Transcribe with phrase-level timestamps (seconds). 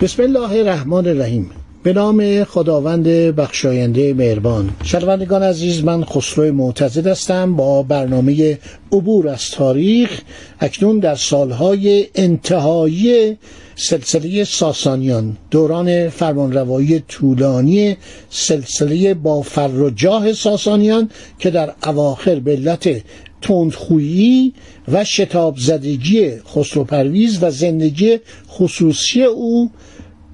[0.00, 1.50] بسم الله الرحمن الرحیم.
[1.82, 4.70] به نام خداوند بخشاینده مهربان.
[4.84, 7.56] شنوندگان عزیز من خسرو معتزد هستم.
[7.56, 8.58] با برنامه
[8.92, 10.20] عبور از تاریخ
[10.60, 13.36] اکنون در سالهای انتهایی
[13.76, 17.96] سلسله ساسانیان دوران فرمانروایی طولانی
[18.30, 23.02] سلسله با فر و جاه ساسانیان که در اواخر به علت
[23.42, 24.54] تندخویی
[24.88, 29.70] و شتاب زدگی خسرو پرویز و زندگی خصوصی او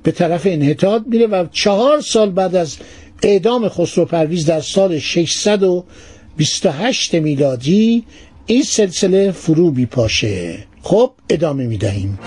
[0.02, 2.76] به طرف انحطاط میره و چهار سال بعد از
[3.22, 8.04] اعدام خسرو پرویز در سال 628 میلادی
[8.46, 10.58] این سلسله فرو میپاشه.
[10.82, 12.18] خب ادامه می‌دهیم.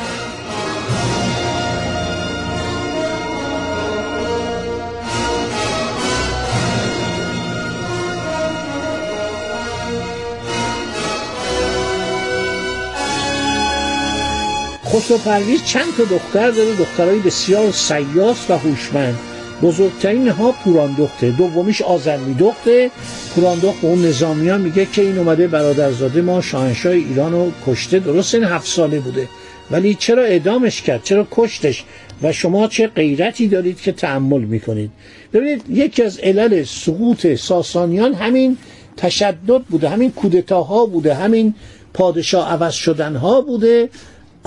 [14.98, 16.76] خسرو پرویز چند تا دختر داره.
[16.76, 19.18] دخترای بسیار سیاس و هوشمند.
[19.62, 21.32] بزرگترین ها پوراندخته.
[21.32, 22.92] دومیش آزرمی دخته
[23.36, 28.00] پوراندخت به اون نظامی ها میگه که این اومده برادرزاده ما شاهنشاه ایران رو کشته.
[28.00, 29.28] درست این هفت ساله بوده.
[29.72, 31.84] ولی چرا اعدامش کرد؟ چرا کشتش؟
[32.24, 34.92] و شما چه غیرتی دارید که تحمل می‌کنید؟
[35.34, 38.58] ببینید یکی از علل سقوط ساسانیان همین
[38.98, 41.54] تشدد بوده همین کودتاها بوده همین
[41.94, 43.90] پادشاه عوض شدن ها بوده.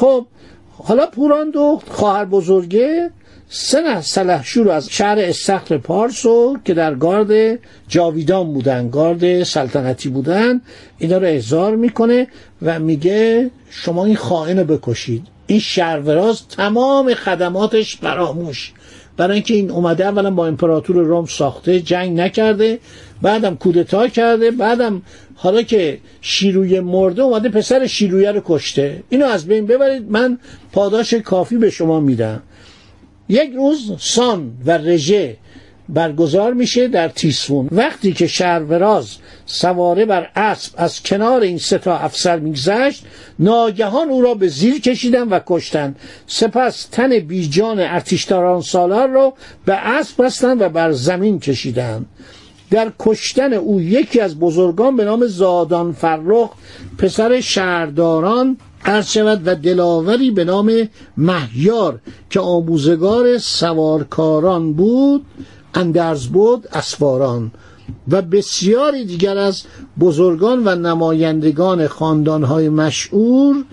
[0.00, 0.26] خب
[0.78, 3.10] حالا پوراندخت خواهر بزرگه
[3.48, 10.60] سه سلحشور از شهر استخر پارس رو که در گارد جاویدان بودن گارد سلطنتی بودن
[10.98, 12.26] اینا رو احضار می‌کنه
[12.62, 15.26] و میگه شما این خائن رو بکشید.
[15.46, 18.72] این شهروراز تمام خدماتش فراموش
[19.20, 22.78] برای اینکه این اومده اولا با امپراتور روم ساخته جنگ نکرده
[23.22, 25.02] بعدم کودتا کرده بعدم
[25.34, 29.02] حالا که شیروی مرده اومده پسر شیرویه رو کشته.
[29.08, 30.38] اینو از بین ببرید من
[30.72, 32.42] پاداش کافی به شما میدم.
[33.28, 35.36] یک روز سان و رژه
[35.94, 37.68] برگزار میشه در تیسفون.
[37.72, 43.04] وقتی که شهروراز سواره بر اسب از کنار این سه تا افسر میگذشت
[43.38, 45.94] ناگهان او را به زیر کشیدن و کشتن.
[46.26, 49.34] سپس تن بیجان ارتشداران سالار را
[49.64, 52.06] به اسب بستند و بر زمین کشیدند
[52.70, 56.50] در کشتن او یکی از بزرگان به نام زادان فرخ
[56.98, 62.00] پسر شهرداران عرض شود و دلاوری به نام مهیار
[62.30, 65.24] که آموزگار سوارکاران بود
[65.74, 67.50] اندرز بود اسواران
[68.08, 69.62] و بسیاری دیگر از
[70.00, 73.64] بزرگان و نمایندگان خاندانهای مشهور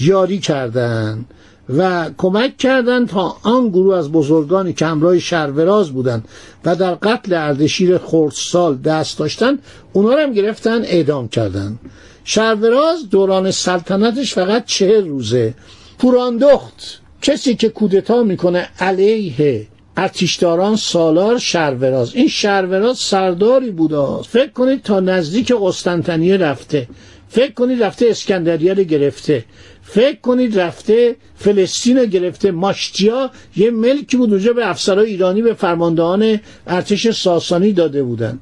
[0.00, 1.26] یاری کردند
[1.68, 6.28] و کمک کردند تا آن گروه از بزرگانی که همراه شهروراز بودند
[6.64, 9.58] و در قتل اردشیر خردسال دست داشتند
[9.92, 11.78] اونا رو هم گرفتن اعدام کردند.
[12.24, 15.54] شهروراز دوران سلطنتش فقط چهل روزه.
[15.98, 19.66] پوراندخت کسی که کودتا می‌کنه علیه
[19.96, 22.14] ارتشداران سالار شهروراز.
[22.14, 24.22] این شهروراز سرداری بوده.
[24.22, 26.88] فکر کنید تا نزدیک قسطنطنیه رفته.
[27.28, 29.44] فکر کنید رفته اسکندریه رو گرفته.
[29.82, 32.50] فکر کنید رفته فلسطین رو گرفته.
[32.50, 38.38] ماشتیا یه ملکی بود اونجا به افسرهای ایرانی به فرماندهان ارتش ساسانی داده بودن.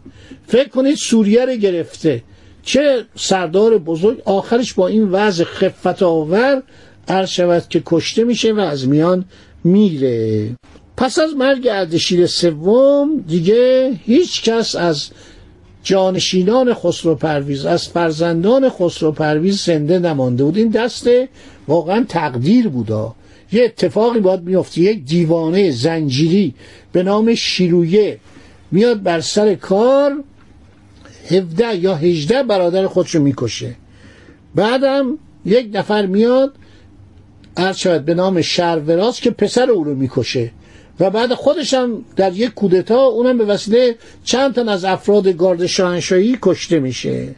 [0.46, 2.22] فکر کنید سوریه رو گرفته.
[2.62, 4.22] چه سردار بزرگ.
[4.24, 6.62] آخرش با این وضع خفت آور
[7.08, 9.24] عرض شود که کشته میشه و از میان
[9.64, 10.48] میره.
[10.96, 15.10] پس از مرگ اردشیر سوم دیگه هیچ کس از
[15.82, 20.56] جانشینان خسرو پرویز از فرزندان خسرو پرویز زنده نمانده بود.
[20.56, 21.08] این دست
[21.68, 23.14] واقعا تقدیر بودا.
[23.52, 26.54] یه اتفاقی باید میفته یک دیوانه زنجیری
[26.92, 28.18] به نام شیرویه
[28.70, 30.24] میاد بر سر کار
[31.30, 33.74] 17 یا 18 برادر خودشو می‌کشه.
[34.54, 36.54] بعدم یک نفر میاد
[37.56, 40.50] عرض شود به نام شروراز که پسر او رو می‌کشه.
[41.00, 45.66] و بعد خودش هم در یک کودتا اونم به وسیله چند تن از افراد گارد
[45.66, 47.34] شاهنشاهی کشته میشه.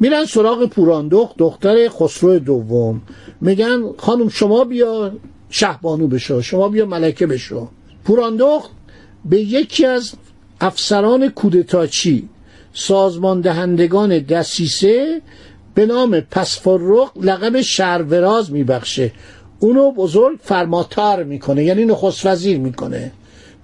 [0.00, 3.02] میرن سراغ پوراندخت دختر خسرو دوم.
[3.40, 5.12] میگن خانم شما بیا
[5.50, 7.68] شهبانو بشو شما بیا ملکه بشو.
[8.04, 8.70] پوراندخت
[9.24, 10.12] به یکی از
[10.60, 12.28] افسران کودتاچی
[12.72, 15.22] سازمان دهندگان دسیسه
[15.74, 19.12] به نام پسفرق لقب شهروراز میبخشه.
[19.62, 23.12] اونو بزرگ فرماتار می‌کنه یعنی نخست وزیر می‌کنه.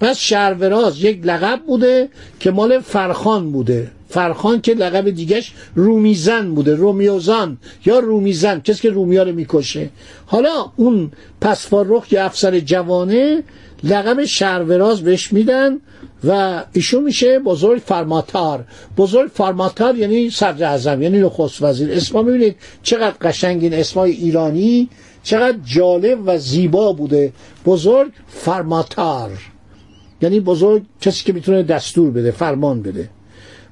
[0.00, 2.08] پس شهروراز یک لقب بوده
[2.40, 3.90] که مال فرخان بوده.
[4.08, 9.90] فرخان که لقب دیگهش رومیزن بوده رومیوزان یا رومیزن کسی که رومیا رو می‌کشه.
[10.26, 11.10] حالا اون
[11.40, 13.42] پسفارخ که افسر جوانه
[13.84, 15.78] لقب شهروراز بهش میدن
[16.24, 18.64] و ایشون میشه بزرگ فرماتار
[18.96, 21.92] بزرگ فرماتار یعنی صدر اعظم یعنی نخست وزیر.
[21.92, 24.88] اسما می‌بینید چقدر قشنگ این اسمای ایرانی
[25.28, 27.32] چقدر جالب و زیبا بوده.
[27.66, 29.30] بزرگ فرماتار
[30.22, 33.08] یعنی بزرگ کسی که می‌تونه دستور بده فرمان بده.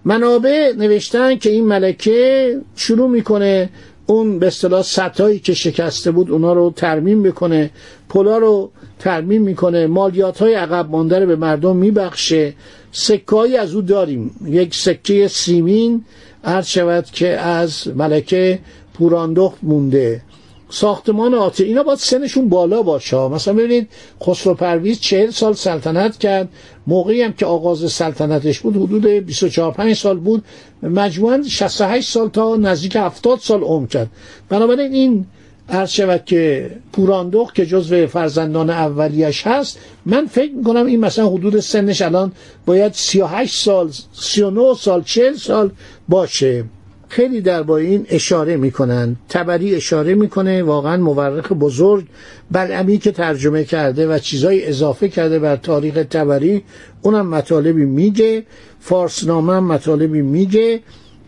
[0.05, 3.71] منابع نوشتن که این ملکه شروع می‌کنه
[4.07, 7.71] اون به اصطلاح سطایی که شکسته بود اونا رو ترمیم بکنه
[8.09, 12.55] پلا رو ترمیم می‌کنه مالیات های عقب مانده رو به مردم میبخشه.
[12.93, 14.31] سکایی از او داریم.
[14.47, 16.05] یک سکه سیمین
[16.45, 18.59] عرض شود که از ملکه
[18.95, 20.23] پوراندخت مونده.
[20.71, 23.29] ساختمان آتی اینا باید سنشون بالا باشه.
[23.29, 23.89] مثلا ببینید
[24.23, 26.49] خسرو پرویز چهل سال سلطنت کرد.
[26.87, 30.45] موقعی هم که آغاز سلطنتش بود حدود 24 5 سال بود.
[30.83, 34.11] مجموعا 68 سال تا نزدیک 70 سال عمر کرد.
[34.49, 35.27] بنابراین این
[35.69, 41.61] عرض شود که پوراندخ که جزو فرزندان اولیش هست من فکر می‌کنم این مثلا حدود
[41.61, 42.33] سنش الان
[42.67, 45.71] باید 38 سال 39 سال 40 سال
[46.09, 46.65] باشه.
[47.09, 49.17] خیلی درباره این اشاره می‌کنن.
[49.29, 52.07] تبری اشاره می‌کنه واقعا مورخ بزرگ.
[52.51, 56.63] بلعمی که ترجمه کرده و چیزای اضافه کرده بر تاریخ تبری
[57.03, 58.45] اونم مطالبی میگه.
[58.81, 60.81] فارسنامه هم مطالبی میگه.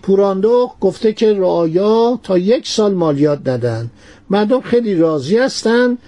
[0.02, 3.90] پوراندوخ گفته که رعایا تا یک سال مالیات ندن.
[4.30, 5.98] مردم خیلی راضی هستند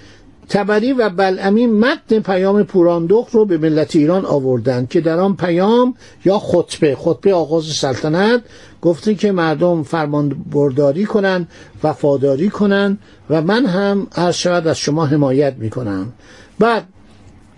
[0.51, 5.95] تبری و بلعمی متن پیام پوراندخ رو به ملت ایران آوردند که در آن پیام
[6.25, 8.43] یا خطبه خطبه آغاز سلطنت
[8.83, 11.49] گفته که مردم فرمان برداری کنند
[11.85, 12.99] وفاداری کنند
[13.31, 16.13] و من هم هر شود از شما حمایت می‌کنم.
[16.59, 16.85] بعد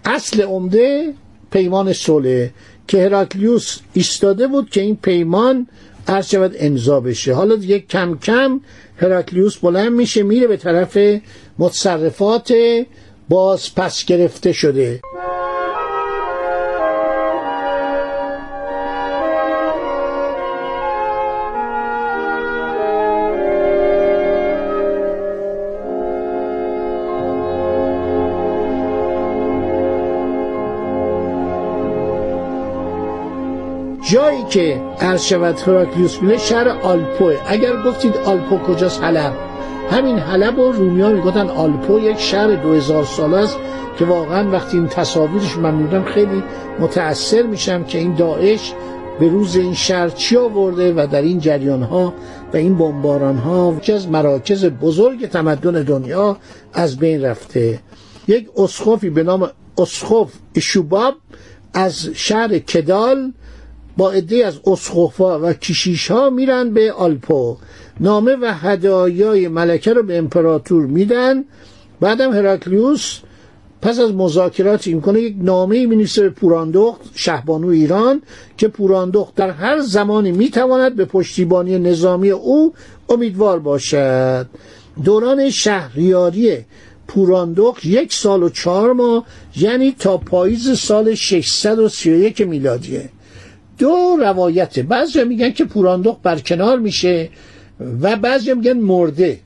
[0.05, 1.15] اصل عمده
[1.50, 2.49] پیمان صلح
[2.88, 5.67] که هراکلیوس ایستاده بود که این پیمان
[6.09, 7.35] عرض شود امضا بشه.
[7.35, 8.61] حالا دیگه کم کم
[8.97, 10.99] هراکلیوس بلند میشه میره به طرف
[11.58, 12.52] متصرفات
[13.28, 15.00] باز پس گرفته شده.
[34.10, 36.19] جایی که عرض شود هراکلیوس
[36.49, 37.37] شهر آلپوه.
[37.46, 39.51] اگر گفتید آلپو کجاست؟ حلب.
[39.93, 43.56] همین حلب و رومیا می‌گفتن آلپو یک شهر دو هزار سال است
[43.99, 46.43] که واقعا وقتی این تصاویرش من خیلی
[46.81, 48.73] متأثر میشم که این داعش
[49.21, 52.15] به روز این شهر چی آورده و در این جریان ها
[52.53, 56.37] و این بمباران ها که از مراکز بزرگ تمدن دنیا
[56.73, 57.81] از بین رفته.
[58.29, 61.15] یک اسخفی به نام اسخف اشوباب
[61.75, 63.33] از شهر کدال
[63.97, 67.56] با عده از اسخفا و کشیش ها میرن به آلپو.
[68.00, 71.45] نامه و هدایای ملکه رو به امپراتور میدن.
[72.00, 73.19] بعدم هراکلیوس
[73.83, 78.23] پس از مذاکرات می‌کنه یک نامه می به پوراندخت شهبانو ایران
[78.57, 82.75] که پوراندخت در هر زمانی می‌تواند به پشتیبانی نظامی او
[83.09, 84.47] امیدوار باشد.
[85.05, 86.59] دوران شهریاری
[87.09, 89.26] پوراندخت یک سال و چهار ماه
[89.57, 93.11] یعنی تا پاییز سال 631 میلادیه.
[93.83, 97.29] دو روایته بعضی میگن که پوراندخت برکنار میشه
[98.01, 99.39] و بعضی میگن مرده.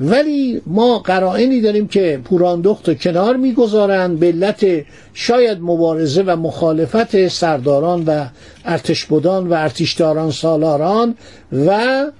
[0.00, 4.66] ولی ما قرائنی داریم که پوراندخت رو کنار می‌گذارند به علت
[5.14, 8.24] شاید مبارزه و مخالفت سرداران و
[8.64, 11.14] ارتشبدان و ارتشداران سالاران
[11.52, 11.70] و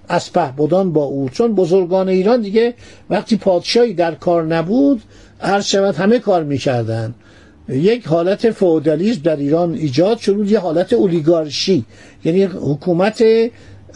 [0.09, 1.29] اسپهبدان با او.
[1.29, 2.75] چون بزرگان ایران دیگه
[3.11, 5.03] وقتی پادشاهی در کار نبود
[5.41, 7.15] عرض شود همه کار می‌کردن.
[7.69, 11.85] یک حالت فودالیسم در ایران ایجاد شد یه حالت اولیگارشی.
[12.25, 13.25] یعنی حکومت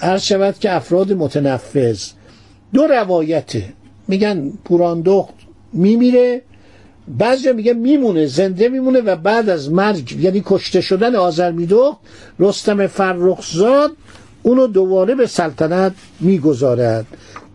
[0.01, 2.05] عرض شود که افراد متنفذ.
[2.75, 3.65] دو روایته
[4.09, 5.35] میگن پوراندخت
[5.73, 6.43] میمیره
[7.09, 11.99] بعضی میگه میمونه زنده میمونه و بعد از مرگ یعنی کشته شدن آزرمیدخت
[12.39, 13.91] رستم فرخزاد
[14.47, 17.07] اونو دوباره به سلطنت می‌گذارد.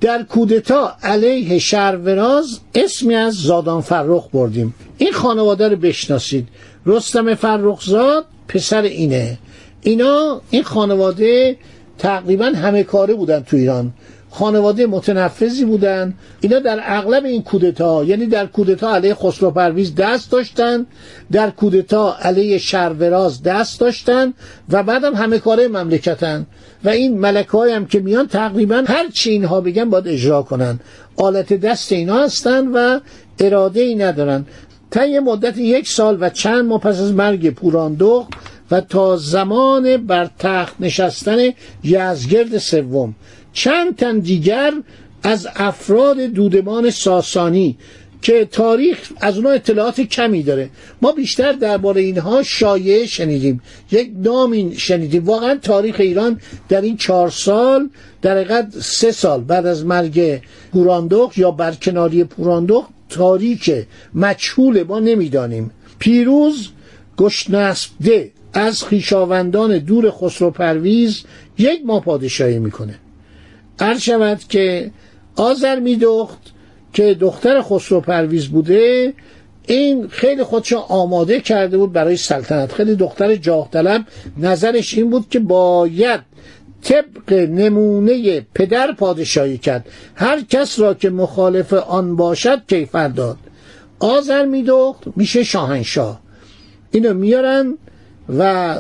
[0.02, 4.74] در کودتا علیه شهروراز اسمی از زادان فرخ بردیم.
[4.98, 6.48] این خانواده رو بشناسید.
[6.86, 9.38] رستم فرخزاد پسر اینه.
[9.82, 11.58] اینا این خانواده
[11.98, 13.94] تقریبا همه کاره بودن تو ایران.
[14.32, 16.14] خانواده متنفذی بودن.
[16.42, 20.86] اینا در اغلب این کودتا یعنی در کودتا علیه خسرو پرویز دست داشتن
[21.32, 24.34] در کودتا علیه شروراز دست داشتن
[24.70, 26.46] و بعدم همه کاره مملکتن.
[26.84, 30.80] و این ملکه هم که میان تقریبا هر چی اینها بگن باید اجرا کنن.
[31.18, 33.00] آلت دست اینا هستن و
[33.40, 34.46] اراده ای ندارن.
[34.92, 38.30] تا یه مدت یک سال و چند ماه پس از مرگ پوراندخت
[38.72, 41.38] و تا زمان بر تخت نشستن
[41.84, 43.16] یزگرد سوم.
[43.54, 44.74] چند تن دیگر
[45.24, 47.78] از افراد دودمان ساسانی
[48.22, 50.70] که تاریخ از اونها اطلاعات کمی داره.
[51.02, 53.62] ما بیشتر درباره اینها شایعه شنیدیم.
[53.92, 55.26] یک نام شنیدیم.
[55.26, 56.40] واقعا تاریخ ایران
[56.70, 57.90] در این چهار سال
[58.22, 60.42] در حقیقت سه سال بعد از مرگ
[60.74, 63.72] پوراندخت یا برکناری پوراندخت تاریک
[64.14, 65.72] مجهول ما نمی‌دانیم.
[66.00, 66.70] پیروز
[67.18, 71.24] گشنسبده از خیشاوندان دور خسرو پرویز
[71.58, 72.96] یک ماه پادشاهی می‌کنه.
[73.82, 74.92] عرض شود که
[75.36, 76.40] آذر میدخت
[76.94, 79.14] که دختر خسرو پرویز بوده
[79.68, 82.74] این خیلی خودشو آماده کرده بود برای سلطنت.
[82.74, 84.06] خیلی دختر جاه طلب
[84.38, 86.22] نظرش این بود که باید
[86.84, 89.86] طبق نمونه پدر پادشاهی کرد.
[90.16, 93.38] هر کس را که مخالف آن باشد کیفر داد.
[94.00, 96.22] آذر میدخت میشه شاهنشاه.
[96.92, 97.78] اینو میارن
[98.38, 98.76] و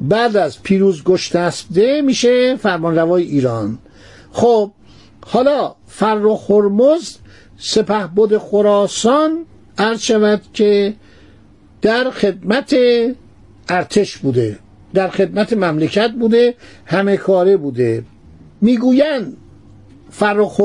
[0.00, 3.78] بعد از پیروز گشتسبده میشه فرمانروای ایران.
[4.38, 4.70] خب
[5.26, 7.16] حالا فرخ هرمز
[7.56, 9.44] سپه بود خراسان
[9.78, 10.00] عرض
[10.52, 10.94] که
[11.82, 12.76] در خدمت
[13.68, 14.58] ارتش بوده
[14.94, 16.54] در خدمت مملکت بوده
[16.86, 18.04] همه کاره بوده.
[18.60, 19.36] می‌گویند
[20.10, 20.60] فرخ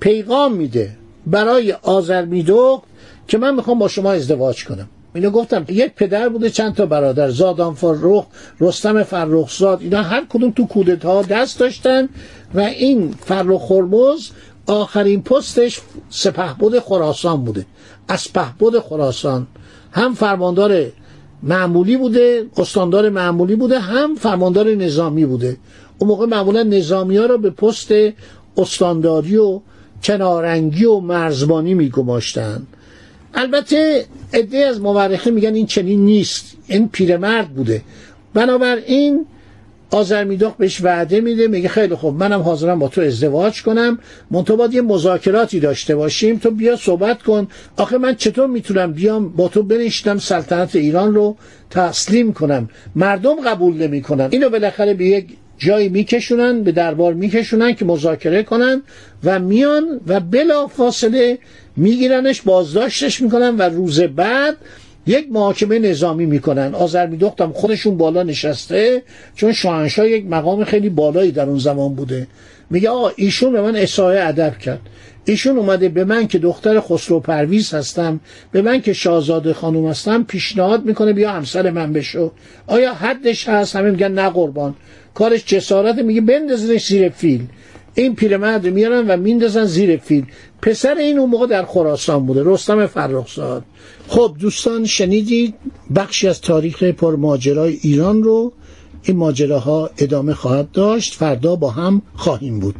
[0.00, 2.82] پیغام میده برای آذر میدوق
[3.28, 4.88] که من می‌خوام با شما ازدواج کنم.
[5.14, 8.26] اینو گفتم یک پدر بوده چند تا برادر زادان فرخ
[8.60, 12.08] رستم فرخزاد اینا هر کدوم تو کودتا دست داشتن
[12.54, 14.30] و این فرخ هرمز
[14.66, 17.66] آخرین پستش سپهبد خراسان بوده
[18.08, 19.46] از پهبد خراسان.
[19.92, 20.86] هم فرماندار
[21.42, 25.56] معمولی بوده استاندار معمولی بوده هم فرماندار نظامی بوده.
[25.98, 27.92] اون موقع معمولا نظامی ها را به پست
[28.56, 29.60] استانداری و
[30.02, 32.66] کنارنگی و مرزبانی میگماشتن.
[33.34, 36.56] البته عده از مورخه میگن این چنین نیست.
[36.66, 37.82] این پیرمرد بوده.
[38.34, 39.26] بنابراین
[39.90, 43.98] آزرمیدخ بهش وعده میده میگه خیلی خوب منم حاضرم با تو ازدواج کنم.
[44.30, 46.38] منتها باید یه مذاکراتی داشته باشیم.
[46.38, 47.48] تو بیا صحبت کن.
[47.76, 51.36] آخه من چطور می‌تونم بیام با تو بنشتم سلطنت ایران رو
[51.70, 54.28] تسلیم کنم؟ مردم قبول نمی‌کنن.
[54.30, 55.26] اینو بالاخره به یک
[55.58, 58.82] جایی میکشونن به دربار میکشونن که مذاکره کنن
[59.24, 61.38] و میان و بلا فاصله
[61.76, 64.56] میگیرنش بازداشتش می‌کنن و روز بعد
[65.06, 66.74] یک محاکمه نظامی می‌کنن.
[66.74, 69.02] آذر میدختم خودشون بالا نشسته
[69.34, 72.26] چون شاهنشاه یک مقام خیلی بالایی در اون زمان بوده.
[72.70, 74.80] میگه آقا ایشون به من اصحای ادب کرد.
[75.24, 78.20] ایشون اومده به من که دختر خسرو پرویز هستم
[78.52, 82.32] به من که شاهزاده خانم هستم پیشنهاد می‌کنه بیا همسر من بشو.
[82.66, 84.74] آیا حدش هست؟ همه میگن نه قربان.
[85.14, 87.46] کارش جسارت میگه بندازنش زیر فیل.
[87.94, 90.26] این پیرمرد میارن و میندازن زیر فیل.
[90.62, 93.64] پسر این اون موقع در خراسان بوده رستم فرخزاد.
[94.08, 95.54] خب دوستان شنیدید
[95.96, 98.52] بخشی از تاریخ پرماجرای ایران رو؟
[99.02, 101.14] این ماجراها ادامه خواهد داشت.
[101.14, 102.76] فردا با هم خواهیم بود.